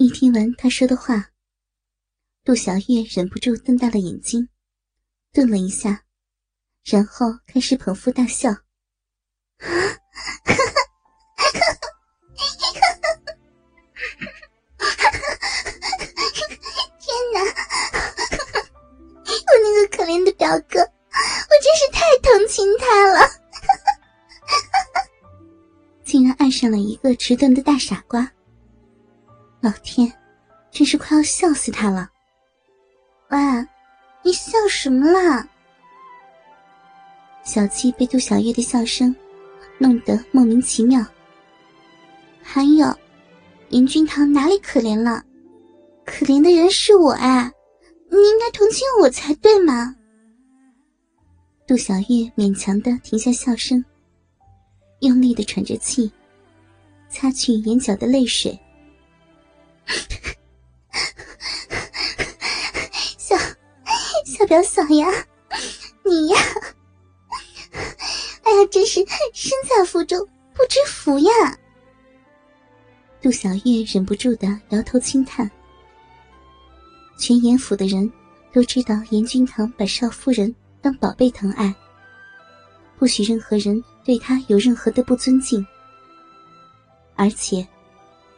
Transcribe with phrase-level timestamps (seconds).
[0.00, 1.30] 一听完他说的话，
[2.44, 4.48] 杜小月忍不住瞪大了眼睛，
[5.32, 6.04] 顿了一下，
[6.84, 8.48] 然后开始捧腹大笑。
[9.58, 9.68] 天
[17.34, 17.40] 哪！
[19.26, 20.86] 我那个可怜的表哥，我
[21.60, 23.28] 真是太同情他了。
[26.06, 28.32] 竟然爱上了一个迟钝的大傻瓜。
[29.60, 30.12] 老天，
[30.70, 32.08] 真是快要笑死他了！
[33.30, 33.38] 喂，
[34.22, 35.46] 你笑什么啦？
[37.44, 39.14] 小七被杜小月的笑声
[39.78, 41.04] 弄得莫名其妙。
[42.40, 42.96] 还有，
[43.70, 45.24] 严君堂哪里可怜了？
[46.04, 47.52] 可怜的人是我啊！
[48.10, 49.94] 你应该同情我才对嘛。
[51.66, 53.84] 杜小月勉强的停下笑声，
[55.00, 56.10] 用力的喘着气，
[57.10, 58.58] 擦去眼角的泪水。
[63.18, 63.36] 小
[64.24, 65.06] 小表嫂呀，
[66.04, 66.38] 你呀，
[68.42, 71.32] 哎呀，真是身在福中不知福呀！
[73.20, 75.50] 杜小月忍不住的摇头轻叹。
[77.18, 78.10] 全严府的人
[78.52, 81.74] 都知道严君堂把少夫人当宝贝疼爱，
[82.96, 85.66] 不许任何人对他有任何的不尊敬，
[87.16, 87.66] 而且。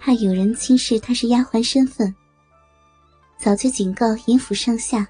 [0.00, 2.14] 怕有人轻视她是丫鬟身份，
[3.36, 5.06] 早就警告严府上下：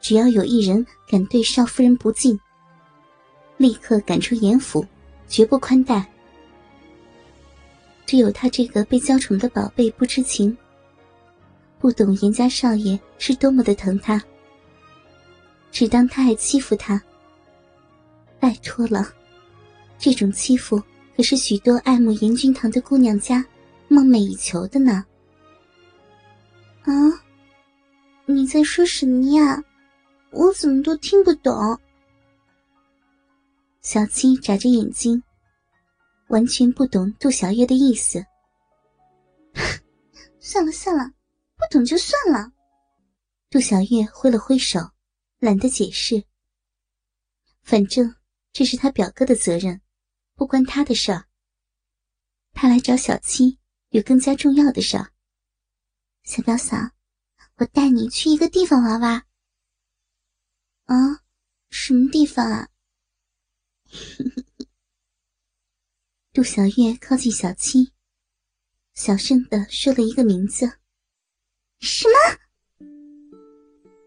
[0.00, 2.38] 只要有一人敢对少夫人不敬，
[3.56, 4.84] 立刻赶出严府，
[5.28, 6.06] 绝不宽待。
[8.04, 10.56] 只有他这个被娇宠的宝贝不知情，
[11.78, 14.22] 不懂严家少爷是多么的疼他，
[15.72, 17.02] 只当他还欺负他。
[18.38, 19.08] 拜托了，
[19.98, 20.80] 这种欺负。
[21.16, 23.42] 可是许多爱慕严君堂的姑娘家
[23.88, 25.04] 梦寐以求的呢。
[26.82, 26.92] 啊，
[28.26, 29.62] 你在说什么呀？
[30.30, 31.54] 我怎么都听不懂。
[33.80, 35.22] 小七眨着眼睛，
[36.28, 38.22] 完全不懂杜小月的意思。
[40.38, 41.10] 算了算了，
[41.56, 42.52] 不懂就算了。
[43.48, 44.80] 杜小月挥了挥手，
[45.38, 46.22] 懒得解释。
[47.62, 48.14] 反正
[48.52, 49.80] 这是他表哥的责任。
[50.36, 51.26] 不关他的事儿。
[52.52, 53.58] 他来找小七，
[53.88, 55.12] 有更加重要的事儿。
[56.24, 56.76] 小表嫂，
[57.56, 59.26] 我带你去一个地方玩玩。
[60.84, 61.24] 啊，
[61.70, 62.68] 什么地方啊？
[66.32, 67.92] 杜小月靠近小七，
[68.92, 70.78] 小声的说了一个名字。
[71.80, 72.14] 什么？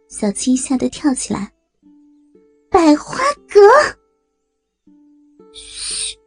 [0.09, 1.53] 小七吓得跳起来。
[2.69, 3.59] 百花阁。
[5.53, 6.19] 嘘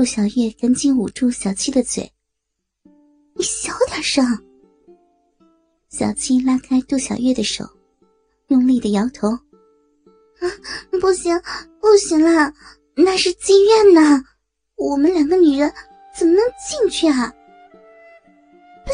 [0.00, 2.10] 杜小月赶紧捂住小七的嘴
[3.36, 4.24] ：“你小点声。”
[5.90, 7.66] 小七拉开杜小月的手，
[8.46, 9.28] 用力的摇头
[10.40, 10.48] ：“啊，
[11.02, 11.38] 不行，
[11.82, 12.50] 不行啦，
[12.94, 14.24] 那是妓院呢，
[14.76, 15.70] 我们两个女人
[16.18, 17.30] 怎么能进去啊？”“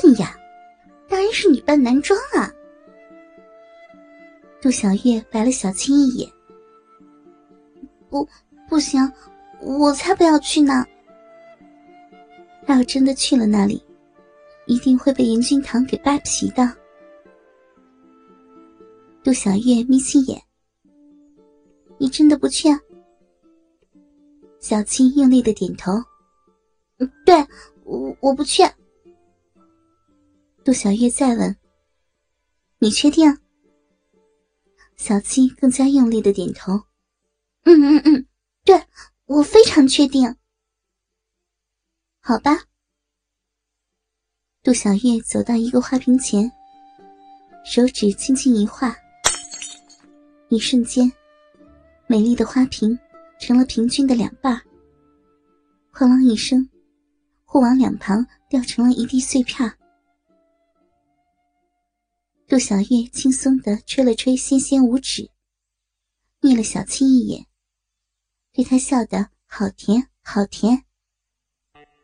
[0.03, 0.37] 笨呀，
[1.09, 2.53] 当然是女扮男装啊！”
[4.61, 6.29] 杜小月白了小七一眼
[8.11, 8.29] ：“不，
[8.69, 9.01] 不行，
[9.61, 10.85] 我才不要去呢。”
[12.67, 13.81] 他要真的去了那里，
[14.67, 16.77] 一定会被严君堂给扒皮的。
[19.23, 20.43] 杜小月眯起眼
[21.99, 22.81] ：“你真的不去？”啊？”
[24.59, 25.93] 小七用力的点头：“，
[27.25, 27.37] 对，
[27.85, 28.65] 我我不去。”
[30.65, 31.57] 杜小月再问
[32.81, 33.39] ：“你确定？”
[34.97, 36.73] 小七更加用力的点头
[37.63, 38.27] ：“嗯嗯嗯，
[38.65, 38.83] 对
[39.27, 40.35] 我非常确定。”
[42.27, 42.59] 好吧。
[44.65, 46.51] 杜小月走到一个花瓶前，
[47.65, 48.93] 手指轻轻一画，
[50.49, 51.09] 一瞬间，
[52.09, 52.99] 美丽的花瓶
[53.39, 54.61] 成了平均的两半。
[55.93, 56.69] 哐啷一声，
[57.45, 59.73] 互往两旁掉成了一地碎片。
[62.49, 65.31] 杜小月轻松的吹了吹纤纤五指，
[66.41, 67.47] 睨了小七一眼，
[68.53, 70.86] 对他笑得好甜好甜。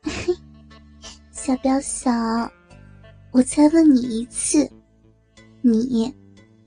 [1.31, 2.11] 小表嫂，
[3.31, 4.71] 我再问你一次，
[5.61, 6.13] 你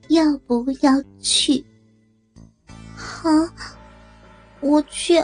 [0.09, 1.65] 要不要去？
[2.95, 3.29] 好，
[4.61, 5.15] 我去。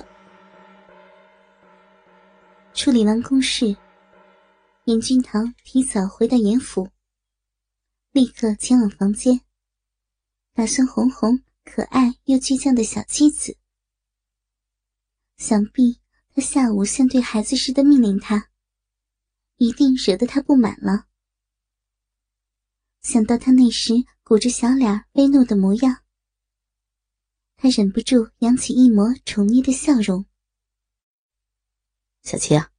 [2.73, 3.75] 处理完公事，
[4.85, 6.89] 严君堂提早回到严府，
[8.11, 9.41] 立刻前往房间，
[10.53, 13.57] 打算哄哄可爱又倔强的小妻子。
[15.37, 16.00] 想必。
[16.33, 18.49] 他下午像对孩子似的命令他，
[19.57, 21.07] 一定惹得他不满了。
[23.01, 23.93] 想到他那时
[24.23, 26.03] 鼓着小脸威怒的模样，
[27.57, 30.25] 他忍不住扬起一抹宠溺的笑容。
[32.23, 32.71] 小七啊，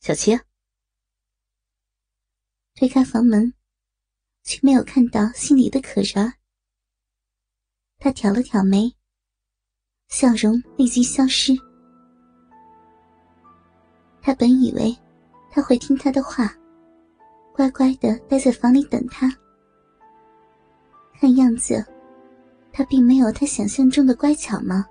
[0.00, 0.38] 小七！
[2.74, 3.54] 推开房门，
[4.44, 6.34] 却没有看到心里的可人。
[7.98, 8.94] 他挑了挑眉，
[10.08, 11.71] 笑容立即消失。
[14.22, 14.96] 他本以为
[15.50, 16.54] 他会听他的话，
[17.52, 19.28] 乖乖的待在房里等他。
[21.20, 21.84] 看样子，
[22.72, 24.86] 他并没有他想象中的乖巧吗？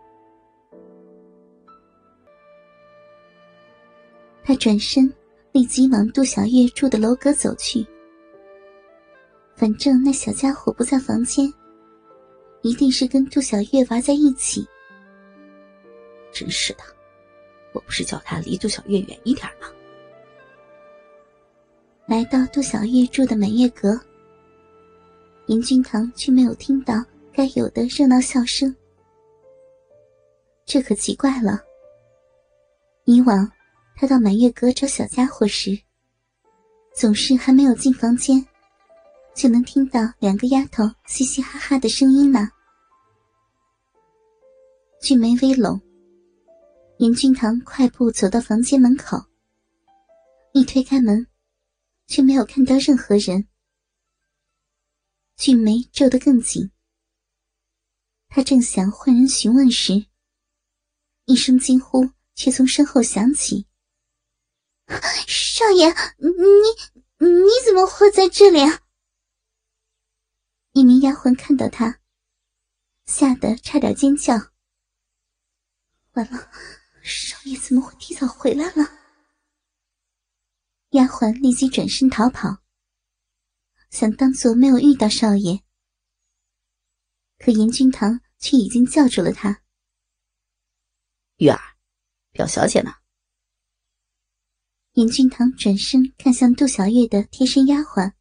[4.43, 5.11] 他转身，
[5.51, 7.85] 立即往杜小月住的楼阁走去。
[9.55, 11.51] 反正那小家伙不在房间，
[12.63, 14.67] 一定是跟杜小月玩在一起。
[16.33, 16.83] 真是的，
[17.73, 19.68] 我不是叫他离杜小月远一点吗？
[22.07, 24.00] 来到杜小月住的满月阁。
[25.47, 27.03] 严君堂却没有听到
[27.33, 28.73] 该有的热闹笑声，
[30.65, 31.59] 这可奇怪了。
[33.06, 33.51] 以往
[33.95, 35.77] 他到满月阁找小家伙时，
[36.94, 38.45] 总是还没有进房间，
[39.33, 42.50] 就能听到两个丫头嘻嘻哈哈的声音呢。
[45.01, 45.81] 俊眉微拢，
[47.01, 49.18] 严俊堂快步走到房间门口，
[50.53, 51.25] 一推开门，
[52.06, 53.48] 却没有看到任何人。
[55.36, 56.71] 俊眉皱得更紧。
[58.27, 60.06] 他正想换人询问时，
[61.25, 63.65] 一声惊呼却从身后响起
[65.25, 65.88] ：“少爷，
[66.19, 66.30] 你
[67.18, 68.81] 你怎么会在这里啊？”
[70.74, 72.00] 一名丫鬟看到他，
[73.07, 74.36] 吓得差点尖叫。
[76.12, 76.51] 完了，
[77.45, 78.99] 爷怎么会提早回来了？
[80.91, 82.61] 丫鬟立即转身逃跑。
[83.89, 85.63] 想当做没有遇到少爷，
[87.38, 89.63] 可严君堂却已经叫住了他。
[91.38, 91.59] 玉儿，
[92.31, 92.93] 表小姐呢？
[94.93, 98.13] 严君堂转身看向杜小月的贴身丫鬟。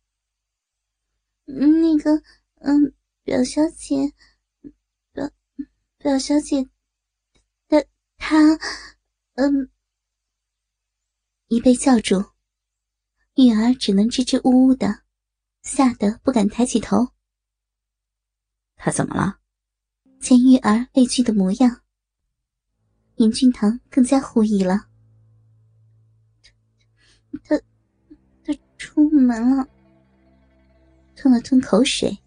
[1.44, 2.22] 那个，
[2.56, 4.12] 嗯，表小姐，
[5.12, 5.30] 表
[5.98, 6.68] 表小姐，
[7.68, 7.84] 她
[8.16, 8.58] 她，
[9.40, 9.70] 嗯，
[11.48, 12.32] 一被叫住，
[13.36, 15.04] 玉儿只能支支吾吾的。
[15.62, 17.08] 吓得不敢抬起头。
[18.76, 19.38] 他怎么了？
[20.20, 21.80] 见玉儿畏惧的模样，
[23.16, 24.88] 严俊堂更加狐疑了。
[27.42, 27.58] 他，
[28.44, 29.66] 他出门了。
[31.16, 32.18] 吞了吞口水，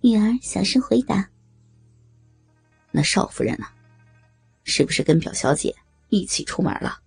[0.00, 1.30] 玉儿小声回答
[2.90, 3.66] ：“那少夫人呢？
[4.64, 5.72] 是不是跟表小姐
[6.08, 7.00] 一起出门了？”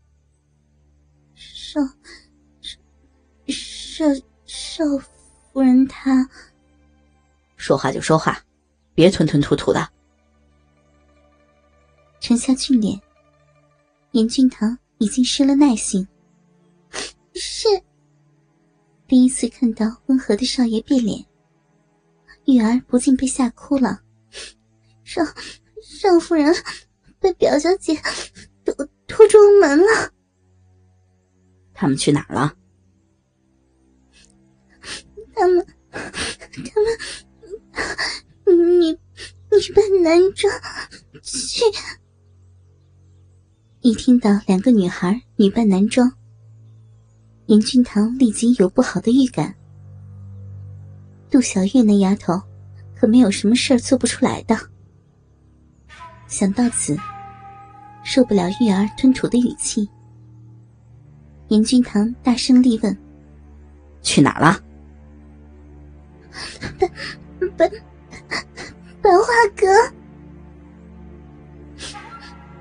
[1.35, 1.79] 少，
[3.47, 4.05] 少
[4.45, 4.83] 少。
[5.51, 6.29] 夫人，她
[7.57, 8.41] 说话就说话，
[8.93, 9.89] 别吞吞吐吐的。
[12.19, 13.01] 沉下俊脸，
[14.11, 16.07] 严俊堂已经失了耐性。
[17.33, 17.67] 是
[19.07, 21.25] 第一次看到温和的少爷变脸，
[22.45, 24.01] 玉儿不禁被吓哭了。
[25.03, 25.23] 少
[25.81, 26.53] 少夫人
[27.19, 27.99] 被表小姐
[29.19, 30.13] 拖拖出门了。
[31.73, 32.53] 他们去哪儿了？
[35.35, 38.97] 他们，他们，女女
[39.75, 40.53] 扮男装
[41.21, 41.65] 去。
[43.81, 46.13] 一听到两个女孩女扮男装，
[47.47, 49.53] 严君堂立即有不好的预感。
[51.29, 52.41] 杜小月那丫头，
[52.95, 54.57] 可没有什么事儿做不出来的。
[56.27, 56.97] 想到此，
[58.03, 59.89] 受不了玉儿吞吐的语气，
[61.49, 62.97] 严君堂大声厉问
[64.01, 64.59] ：“去哪儿了？”
[66.77, 66.87] 百
[67.57, 67.69] 百
[69.01, 69.25] 百花
[69.55, 69.67] 阁，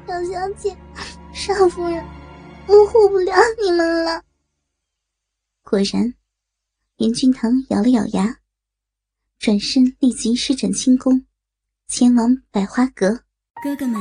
[0.06, 0.76] 小小姐，
[1.32, 2.04] 少夫人，
[2.66, 4.22] 我护不了你们了。
[5.62, 6.14] 果然，
[6.96, 8.38] 严君堂咬了咬牙，
[9.38, 11.24] 转身立即施展轻功，
[11.86, 13.20] 前往百花阁。
[13.62, 14.00] 哥哥们，